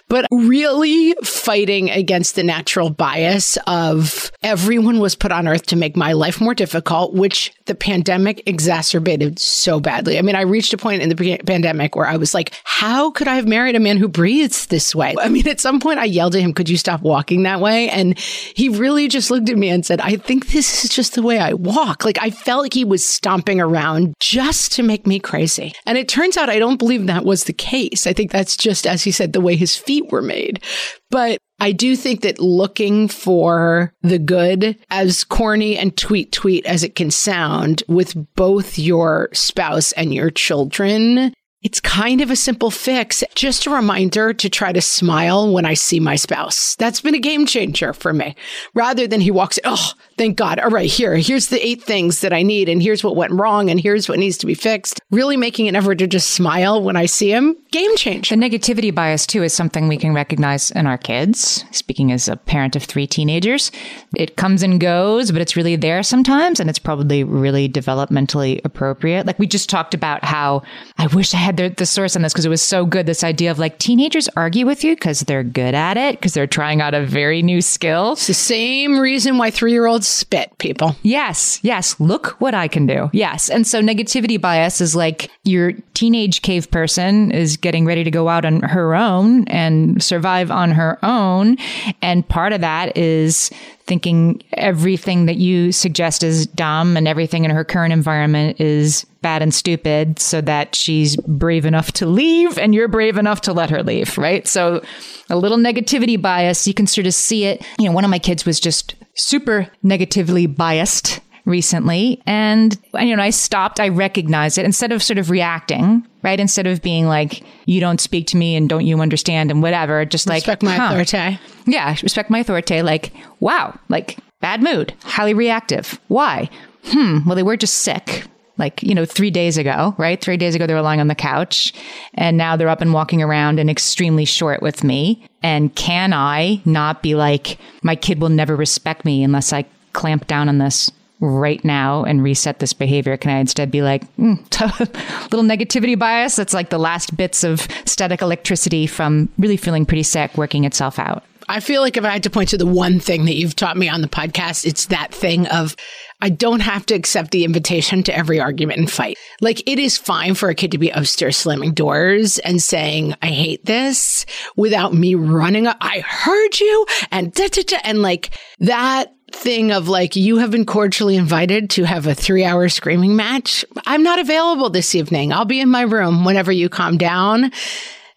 [0.08, 5.96] But really fighting against the natural bias of everyone was put on earth to make
[5.96, 10.18] my life more difficult, which the pandemic exacerbated so badly.
[10.18, 13.28] I mean, I reached a point in the pandemic where I was like, how could
[13.28, 15.16] I have married a man who breathes this way?
[15.20, 17.90] I mean, at some point I yelled at him, could you stop walking that way?
[17.90, 21.22] And he really just looked at me and said, I think this is just the
[21.22, 22.06] way I walk.
[22.06, 25.74] Like I felt like he was stomping around just to make me crazy.
[25.86, 28.08] And it turns out I don't believe that was the case.
[28.08, 30.64] I think that's just, as he said, the way his feet were made.
[31.10, 36.84] But I do think that looking for the good, as corny and tweet tweet as
[36.84, 41.34] it can sound, with both your spouse and your children
[41.64, 43.24] it's kind of a simple fix.
[43.36, 46.76] Just a reminder to try to smile when I see my spouse.
[46.76, 48.36] That's been a game changer for me.
[48.74, 50.60] Rather than he walks, oh, thank God.
[50.60, 53.70] All right, here, here's the eight things that I need, and here's what went wrong,
[53.70, 55.00] and here's what needs to be fixed.
[55.12, 58.30] Really making an effort to just smile when I see him, game change.
[58.30, 61.66] The negativity bias, too, is something we can recognize in our kids.
[61.72, 63.72] Speaking as a parent of three teenagers,
[64.16, 69.26] it comes and goes, but it's really there sometimes, and it's probably really developmentally appropriate.
[69.26, 70.64] Like we just talked about how
[70.98, 73.06] I wish I had the, the source on this because it was so good.
[73.06, 76.48] This idea of like teenagers argue with you because they're good at it, because they're
[76.48, 78.14] trying out a very new skill.
[78.14, 80.96] It's the same reason why three year olds spit, people.
[81.02, 82.00] Yes, yes.
[82.00, 83.10] Look what I can do.
[83.14, 83.50] Yes.
[83.50, 88.30] And so negativity bias is like your teenage cave person is getting ready to go
[88.30, 91.58] out on her own and survive on her own.
[92.02, 93.50] And part of that is
[93.86, 99.42] thinking everything that you suggest is dumb and everything in her current environment is bad
[99.42, 103.70] and stupid so that she's brave enough to leave and you're brave enough to let
[103.70, 104.48] her leave, right?
[104.48, 104.82] So
[105.30, 107.66] a little negativity bias, you can sort of see it.
[107.78, 112.22] You know, one of my kids was just super negatively biased recently.
[112.26, 116.40] And you know I stopped I recognized it instead of sort of reacting right?
[116.40, 120.06] Instead of being like you don't speak to me and don't you understand and whatever
[120.06, 120.96] just like Respect my huh.
[120.96, 121.38] authority.
[121.66, 122.82] yeah respect my authority.
[122.82, 123.12] Like
[123.42, 126.00] wow like bad mood highly reactive.
[126.08, 126.50] Why?
[126.86, 128.24] Hmm well they were just sick
[128.58, 131.16] like you know 3 days ago right 3 days ago they were lying on the
[131.16, 131.74] couch
[132.14, 136.62] and now they're up and walking around and extremely short with me and can I
[136.66, 140.92] not be like my kid will never respect me unless I clamp down on this
[141.24, 143.16] right now and reset this behavior?
[143.18, 144.38] Can I instead be like, mm,
[145.32, 146.36] little negativity bias?
[146.36, 151.00] That's like the last bits of static electricity from really feeling pretty sick working itself
[151.00, 151.24] out.
[151.48, 153.78] I feel like if I had to point to the one thing that you've taught
[153.78, 155.76] me on the podcast, it's that thing of
[156.22, 159.18] I don't have to accept the invitation to every argument and fight.
[159.42, 163.28] Like it is fine for a kid to be upstairs slamming doors and saying, I
[163.28, 164.26] hate this
[164.56, 165.78] without me running up.
[165.82, 170.52] I heard you and da, da, da, and like that thing of like you have
[170.52, 173.66] been cordially invited to have a three hour screaming match.
[173.86, 175.34] I'm not available this evening.
[175.34, 177.52] I'll be in my room whenever you calm down.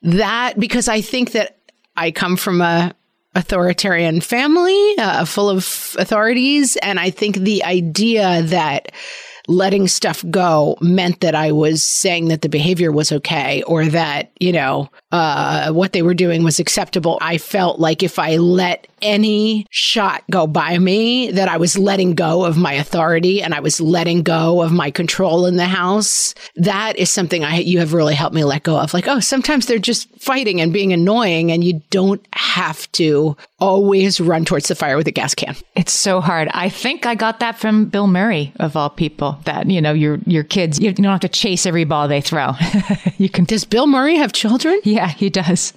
[0.02, 1.58] That because I think that
[1.96, 2.94] I come from a
[3.36, 6.76] authoritarian family uh, full of authorities.
[6.76, 8.92] And I think the idea that
[9.46, 14.32] letting stuff go meant that I was saying that the behavior was okay or that,
[14.40, 17.18] you know, uh, what they were doing was acceptable.
[17.20, 22.14] I felt like if I let any shot go by me, that I was letting
[22.14, 26.34] go of my authority and I was letting go of my control in the house.
[26.56, 28.94] That is something I, you have really helped me let go of.
[28.94, 34.20] Like, oh, sometimes they're just fighting and being annoying and you don't have to always
[34.20, 35.56] run towards the fire with a gas can.
[35.74, 36.48] It's so hard.
[36.52, 40.18] I think I got that from Bill Murray of all people that, you know, your,
[40.26, 42.52] your kids, you don't have to chase every ball they throw.
[43.18, 43.44] you can.
[43.44, 44.80] Does Bill Murray have children?
[44.84, 45.72] Yeah, he does.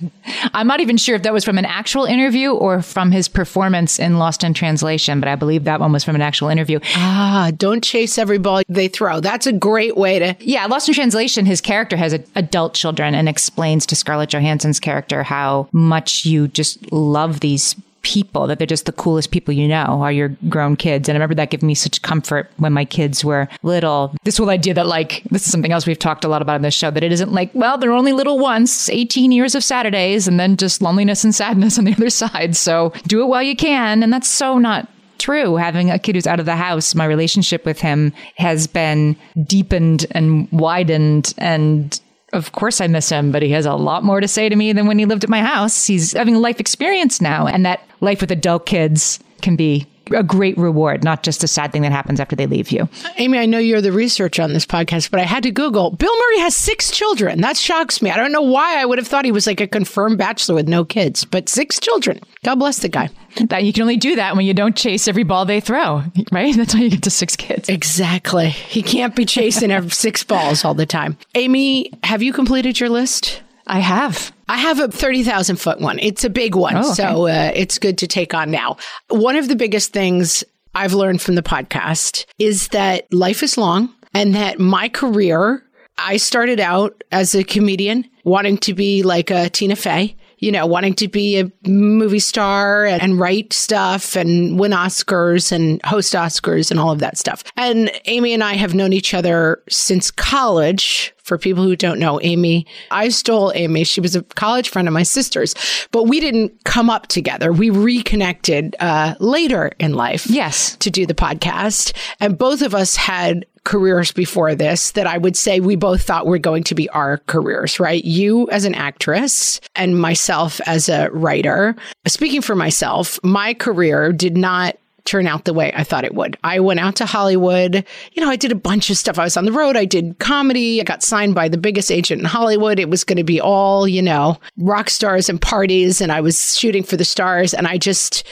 [0.53, 3.99] I'm not even sure if that was from an actual interview or from his performance
[3.99, 6.79] in Lost in Translation, but I believe that one was from an actual interview.
[6.95, 9.19] Ah, don't chase every ball they throw.
[9.19, 10.35] That's a great way to.
[10.39, 14.79] Yeah, Lost in Translation, his character has a, adult children and explains to Scarlett Johansson's
[14.79, 17.75] character how much you just love these
[18.09, 21.07] people that they're just the coolest people you know are your grown kids.
[21.07, 24.15] And i remember that giving me such comfort when my kids were little.
[24.23, 26.63] This whole idea that like this is something else we've talked a lot about in
[26.63, 30.27] this show that it isn't like well they're only little once 18 years of saturdays
[30.27, 32.55] and then just loneliness and sadness on the other side.
[32.55, 34.01] So do it while you can.
[34.01, 34.89] And that's so not
[35.19, 35.57] true.
[35.57, 40.07] Having a kid who's out of the house, my relationship with him has been deepened
[40.11, 41.99] and widened and
[42.33, 44.73] of course I miss him, but he has a lot more to say to me
[44.73, 45.85] than when he lived at my house.
[45.85, 50.23] He's having a life experience now, and that life with adult kids can be a
[50.23, 52.87] great reward, not just a sad thing that happens after they leave you.
[53.17, 55.91] Amy, I know you're the researcher on this podcast, but I had to Google.
[55.91, 57.41] Bill Murray has six children.
[57.41, 58.09] That shocks me.
[58.11, 60.67] I don't know why I would have thought he was like a confirmed bachelor with
[60.67, 62.19] no kids, but six children.
[62.43, 63.09] God bless the guy.
[63.49, 66.55] That you can only do that when you don't chase every ball they throw, right?
[66.57, 67.69] That's how you get to six kids.
[67.69, 68.49] Exactly.
[68.49, 71.17] He can't be chasing every six balls all the time.
[71.35, 73.41] Amy, have you completed your list?
[73.69, 74.33] I have.
[74.49, 75.99] I have a 30,000 foot one.
[75.99, 76.75] It's a big one.
[76.75, 76.93] Oh, okay.
[76.93, 78.77] So uh, it's good to take on now.
[79.09, 80.43] One of the biggest things
[80.73, 85.63] I've learned from the podcast is that life is long and that my career,
[85.99, 90.15] I started out as a comedian wanting to be like a Tina Fey.
[90.41, 95.51] You know, wanting to be a movie star and, and write stuff and win Oscars
[95.51, 97.43] and host Oscars and all of that stuff.
[97.57, 102.19] And Amy and I have known each other since college for people who don't know
[102.21, 103.85] Amy, I stole Amy.
[103.85, 105.55] She was a college friend of my sister's,
[105.91, 107.53] but we didn't come up together.
[107.53, 110.27] We reconnected uh, later in life.
[110.27, 110.75] Yes.
[110.77, 111.95] To do the podcast.
[112.19, 116.25] And both of us had careers before this that I would say we both thought
[116.25, 118.03] were going to be our careers, right?
[118.03, 121.75] You as an actress and myself as a writer.
[122.07, 124.77] Speaking for myself, my career did not
[125.09, 126.37] turn out the way I thought it would.
[126.43, 127.83] I went out to Hollywood.
[128.13, 129.17] You know, I did a bunch of stuff.
[129.17, 129.75] I was on the road.
[129.75, 130.79] I did comedy.
[130.79, 132.79] I got signed by the biggest agent in Hollywood.
[132.79, 135.99] It was going to be all, you know, rock stars and parties.
[135.99, 137.55] And I was shooting for the stars.
[137.55, 138.27] And I just,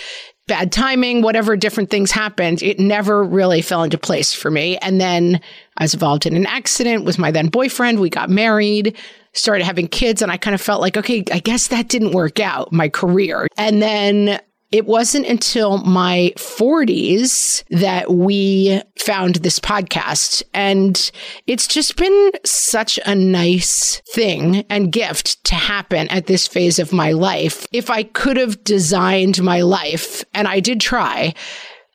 [0.47, 4.78] bad timing, whatever different things happened, it never really fell into place for me.
[4.78, 5.41] And then
[5.78, 7.99] I was involved in an accident with my then boyfriend.
[7.99, 8.95] We got married,
[9.34, 12.39] started having kids, and I kind of felt like, okay, I guess that didn't work
[12.39, 13.47] out, my career.
[13.57, 14.39] And then
[14.72, 20.43] it wasn't until my 40s that we found this podcast.
[20.53, 21.09] And
[21.45, 26.91] it's just been such a nice thing and gift to happen at this phase of
[26.91, 27.65] my life.
[27.72, 31.34] If I could have designed my life, and I did try,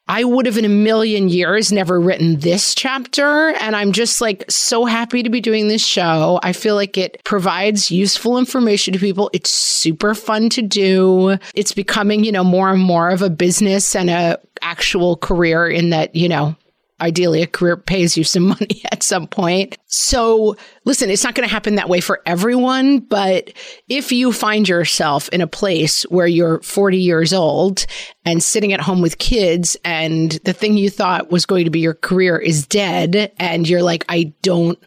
[0.09, 3.51] I would have in a million years never written this chapter.
[3.61, 6.41] And I'm just like so happy to be doing this show.
[6.43, 9.31] I feel like it provides useful information to people.
[9.33, 11.39] It's super fun to do.
[11.55, 15.91] It's becoming, you know, more and more of a business and a actual career in
[15.91, 16.57] that, you know,
[17.03, 19.77] ideally a career pays you some money at some point.
[19.87, 23.53] So listen, it's not going to happen that way for everyone, but
[23.89, 27.85] if you find yourself in a place where you're 40 years old
[28.25, 31.81] and sitting at home with kids and the thing you thought was going to be
[31.81, 34.79] your career is dead and you're like, I don't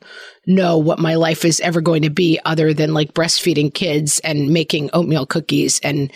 [0.48, 4.52] know what my life is ever going to be other than like breastfeeding kids and
[4.52, 6.12] making oatmeal cookies and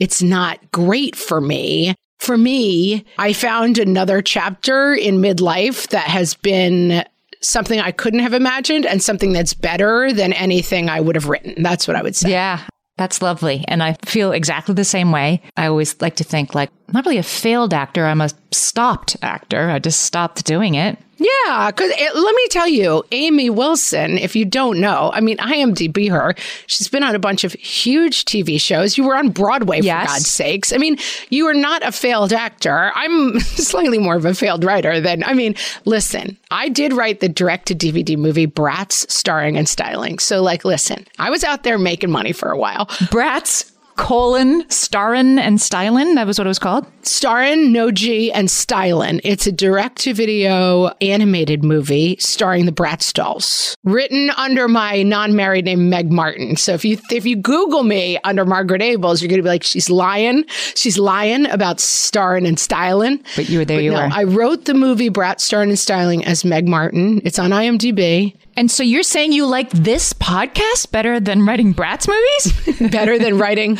[0.00, 6.34] it's not great for me for me, I found another chapter in midlife that has
[6.34, 7.04] been
[7.40, 11.62] something I couldn't have imagined and something that's better than anything I would have written.
[11.62, 12.30] That's what I would say.
[12.30, 12.60] Yeah.
[12.98, 13.64] That's lovely.
[13.66, 15.40] And I feel exactly the same way.
[15.56, 18.04] I always like to think like, I'm not really a failed actor.
[18.04, 19.70] I'm a stopped actor.
[19.70, 20.98] I just stopped doing it.
[21.22, 26.10] Yeah, because let me tell you, Amy Wilson, if you don't know, I mean, IMDb
[26.10, 26.34] her.
[26.66, 28.96] She's been on a bunch of huge TV shows.
[28.96, 30.06] You were on Broadway, Yes.
[30.06, 30.72] for God's sakes.
[30.72, 30.96] I mean,
[31.28, 32.90] you are not a failed actor.
[32.94, 37.28] I'm slightly more of a failed writer than, I mean, listen, I did write the
[37.28, 40.18] direct to DVD movie Bratz starring and styling.
[40.20, 42.86] So, like, listen, I was out there making money for a while.
[43.12, 43.69] Bratz,
[44.00, 46.14] colon, starrin, and stylin.
[46.14, 46.86] That was what it was called.
[47.02, 49.20] Starring Noji and Stylin.
[49.24, 53.76] It's a direct to video animated movie starring the Bratz dolls.
[53.84, 56.56] Written under my non married name, Meg Martin.
[56.56, 59.62] So if you if you Google me under Margaret Ables, you're going to be like,
[59.62, 60.44] she's lying.
[60.74, 63.22] She's lying about starring and styling.
[63.36, 64.08] But you were there, you no, were.
[64.12, 67.20] I wrote the movie Brat Starring and Styling as Meg Martin.
[67.24, 68.34] It's on IMDb.
[68.56, 72.90] And so you're saying you like this podcast better than writing Bratz movies?
[72.90, 73.78] Better than writing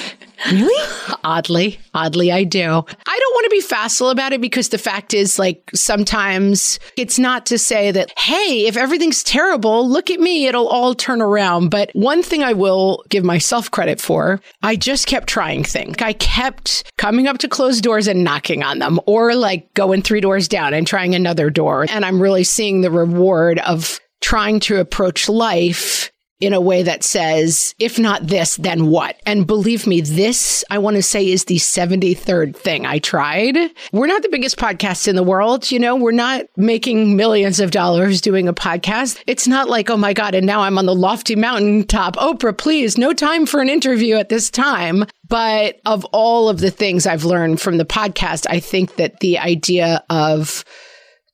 [0.51, 0.89] really?
[1.25, 2.63] Oddly, oddly, I do.
[2.63, 7.19] I don't want to be facile about it because the fact is, like, sometimes it's
[7.19, 11.71] not to say that, hey, if everything's terrible, look at me, it'll all turn around.
[11.71, 15.97] But one thing I will give myself credit for, I just kept trying things.
[16.01, 20.21] I kept coming up to closed doors and knocking on them, or like going three
[20.21, 21.87] doors down and trying another door.
[21.89, 26.11] And I'm really seeing the reward of trying to approach life
[26.41, 29.17] in a way that says, if not this, then what?
[29.27, 33.57] And believe me, this, I want to say, is the 73rd thing I tried.
[33.93, 35.71] We're not the biggest podcast in the world.
[35.71, 39.23] You know, we're not making millions of dollars doing a podcast.
[39.27, 42.17] It's not like, oh my God, and now I'm on the lofty mountaintop.
[42.17, 45.05] Oprah, please, no time for an interview at this time.
[45.29, 49.39] But of all of the things I've learned from the podcast, I think that the
[49.39, 50.65] idea of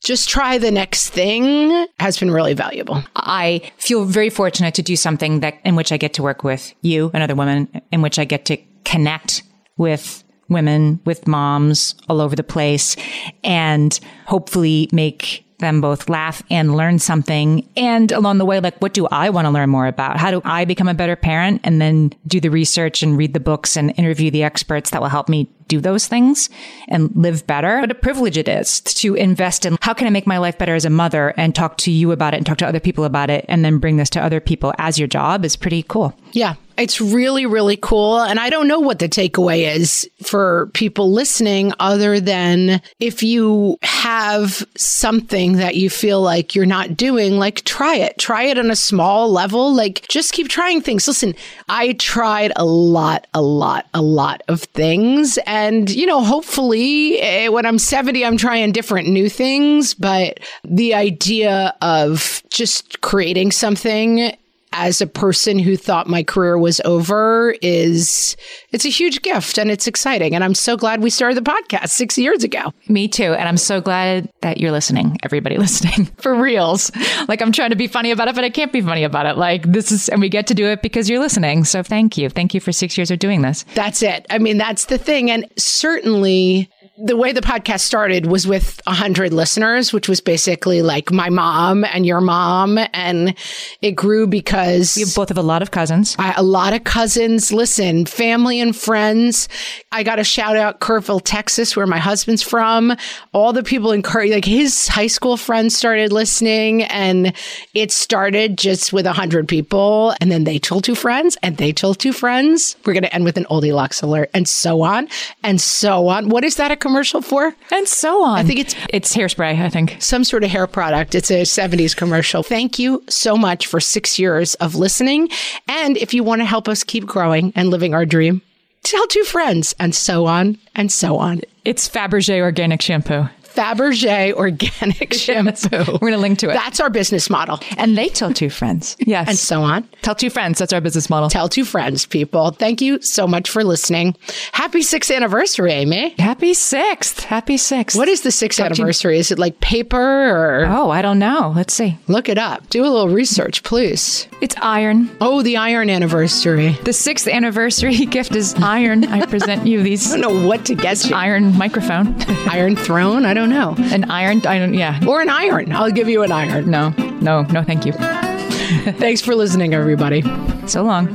[0.07, 3.02] just try the next thing has been really valuable.
[3.16, 6.72] I feel very fortunate to do something that in which I get to work with
[6.80, 9.42] you and other women, in which I get to connect
[9.76, 12.94] with women, with moms all over the place,
[13.42, 17.68] and hopefully make them both laugh and learn something.
[17.76, 20.18] And along the way, like, what do I want to learn more about?
[20.18, 21.62] How do I become a better parent?
[21.64, 25.09] And then do the research and read the books and interview the experts that will
[25.09, 26.48] help me do those things
[26.88, 27.80] and live better.
[27.80, 30.74] What a privilege it is to invest in how can I make my life better
[30.74, 33.30] as a mother and talk to you about it and talk to other people about
[33.30, 36.14] it and then bring this to other people as your job is pretty cool.
[36.32, 38.20] Yeah, it's really, really cool.
[38.20, 43.78] And I don't know what the takeaway is for people listening, other than if you
[43.82, 48.18] have something that you feel like you're not doing, like try it.
[48.18, 49.74] Try it on a small level.
[49.74, 51.08] Like just keep trying things.
[51.08, 51.34] Listen,
[51.68, 55.38] I tried a lot, a lot, a lot of things.
[55.46, 55.55] And,
[55.90, 59.94] you know, hopefully eh, when I'm 70, I'm trying different new things.
[59.94, 64.36] But the idea of just creating something
[64.79, 68.37] as a person who thought my career was over is
[68.72, 71.89] it's a huge gift and it's exciting and i'm so glad we started the podcast
[71.89, 73.33] six years ago Me too.
[73.35, 76.91] And I'm so glad that you're listening, everybody listening for reals.
[77.29, 79.37] Like I'm trying to be funny about it, but I can't be funny about it.
[79.37, 81.64] Like this is, and we get to do it because you're listening.
[81.64, 82.29] So thank you.
[82.29, 83.64] Thank you for six years of doing this.
[83.74, 86.68] that's it i mean that's the thing and certainly
[86.99, 91.84] the way the podcast started was with 100 listeners, which was basically like my mom
[91.84, 92.78] and your mom.
[92.94, 93.34] And
[93.82, 96.16] it grew because You both have a lot of cousins.
[96.18, 99.49] I, a lot of cousins listen, family and friends.
[99.92, 102.97] I got a shout out Kerrville, Texas, where my husband's from.
[103.32, 107.34] All the people in Kerr, like his high school friends started listening and
[107.74, 110.14] it started just with a hundred people.
[110.20, 112.76] And then they told two friends and they told two friends.
[112.86, 115.09] We're going to end with an oldie locks alert and so on
[115.44, 116.30] and so on.
[116.30, 117.53] What is that commercial for?
[117.72, 118.39] And so on.
[118.39, 119.97] I think it's it's hairspray, I think.
[119.99, 121.14] Some sort of hair product.
[121.16, 122.45] It's a 70s commercial.
[122.45, 125.28] Thank you so much for six years of listening.
[125.66, 128.41] And if you want to help us keep growing and living our dream,
[128.84, 131.41] tell two friends and so on and so on.
[131.64, 133.28] It's Fabergé organic shampoo.
[133.57, 135.78] Fabergé organic shampoo.
[135.92, 136.54] We're going to link to it.
[136.54, 137.59] That's our business model.
[137.78, 138.96] And they tell two friends.
[139.07, 139.28] Yes.
[139.28, 139.88] And so on.
[140.02, 140.59] Tell two friends.
[140.59, 141.28] That's our business model.
[141.28, 142.50] Tell two friends, people.
[142.50, 144.16] Thank you so much for listening.
[144.50, 146.11] Happy sixth anniversary, Amy.
[146.18, 147.20] Happy sixth.
[147.20, 147.96] Happy sixth.
[147.96, 149.18] What is the sixth anniversary?
[149.18, 150.66] Is it like paper or?
[150.66, 151.52] Oh, I don't know.
[151.54, 151.96] Let's see.
[152.09, 152.68] Look it up.
[152.68, 154.26] Do a little research, please.
[154.40, 155.09] It's iron.
[155.20, 156.72] Oh, the iron anniversary.
[156.82, 159.04] The sixth anniversary gift is iron.
[159.04, 160.12] I present you these.
[160.12, 161.14] I don't know what to get you.
[161.14, 162.20] Iron microphone.
[162.48, 163.24] iron throne?
[163.24, 163.74] I don't know.
[163.78, 164.44] An iron?
[164.47, 165.01] I don't, yeah.
[165.07, 165.72] Or an iron.
[165.72, 166.70] I'll give you an iron.
[166.70, 166.90] No,
[167.20, 167.92] no, no, thank you.
[168.99, 170.22] Thanks for listening, everybody.
[170.66, 171.07] So long.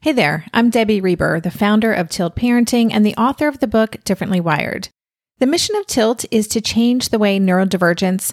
[0.00, 3.66] Hey there, I'm Debbie Reber, the founder of Tilt Parenting and the author of the
[3.66, 4.88] book Differently Wired.
[5.38, 8.32] The mission of Tilt is to change the way neurodivergence,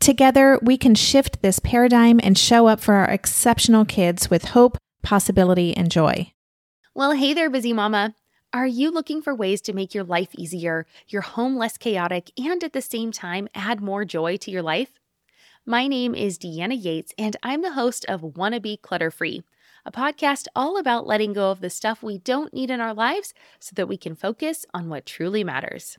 [0.00, 4.78] Together, we can shift this paradigm and show up for our exceptional kids with hope,
[5.02, 6.32] possibility, and joy.
[6.94, 8.14] Well, hey there, busy mama.
[8.52, 12.64] Are you looking for ways to make your life easier, your home less chaotic, and
[12.64, 14.98] at the same time add more joy to your life?
[15.66, 19.42] My name is Deanna Yates, and I'm the host of Wanna Be Clutter Free,
[19.84, 23.34] a podcast all about letting go of the stuff we don't need in our lives
[23.60, 25.98] so that we can focus on what truly matters.